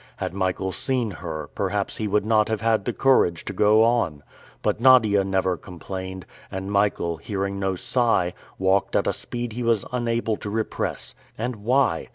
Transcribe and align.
Had 0.17 0.33
Michael 0.33 0.71
seen 0.71 1.11
her, 1.11 1.51
perhaps 1.53 1.97
he 1.97 2.07
would 2.07 2.25
not 2.25 2.49
have 2.49 2.61
had 2.61 2.85
the 2.85 2.91
courage 2.91 3.45
to 3.45 3.53
go 3.53 3.83
on. 3.83 4.23
But 4.63 4.81
Nadia 4.81 5.23
never 5.23 5.57
complained, 5.57 6.25
and 6.49 6.71
Michael, 6.71 7.17
hearing 7.17 7.59
no 7.59 7.75
sigh, 7.75 8.33
walked 8.57 8.95
at 8.95 9.05
a 9.05 9.13
speed 9.13 9.53
he 9.53 9.61
was 9.61 9.85
unable 9.91 10.37
to 10.37 10.49
repress. 10.49 11.13
And 11.37 11.57
why? 11.57 12.09